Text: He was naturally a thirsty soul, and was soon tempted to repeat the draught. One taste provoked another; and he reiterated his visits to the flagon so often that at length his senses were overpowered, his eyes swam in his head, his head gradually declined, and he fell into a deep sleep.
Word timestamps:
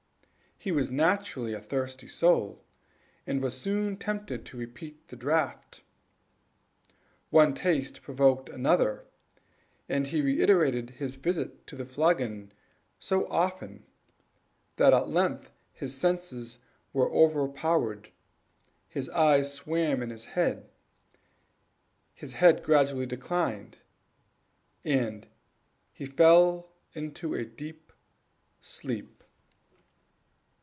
He 0.63 0.71
was 0.71 0.91
naturally 0.91 1.53
a 1.55 1.59
thirsty 1.59 2.05
soul, 2.07 2.63
and 3.25 3.41
was 3.41 3.59
soon 3.59 3.97
tempted 3.97 4.45
to 4.45 4.57
repeat 4.57 5.07
the 5.07 5.15
draught. 5.15 5.81
One 7.31 7.55
taste 7.55 8.03
provoked 8.03 8.47
another; 8.47 9.07
and 9.89 10.05
he 10.05 10.21
reiterated 10.21 10.91
his 10.91 11.15
visits 11.15 11.57
to 11.65 11.75
the 11.75 11.83
flagon 11.83 12.51
so 12.99 13.27
often 13.31 13.87
that 14.75 14.93
at 14.93 15.09
length 15.09 15.51
his 15.73 15.95
senses 15.97 16.59
were 16.93 17.11
overpowered, 17.11 18.11
his 18.87 19.09
eyes 19.09 19.51
swam 19.51 20.03
in 20.03 20.11
his 20.11 20.25
head, 20.25 20.69
his 22.13 22.33
head 22.33 22.61
gradually 22.61 23.07
declined, 23.07 23.79
and 24.83 25.25
he 25.91 26.05
fell 26.05 26.69
into 26.93 27.33
a 27.33 27.43
deep 27.45 27.91
sleep. 28.61 29.17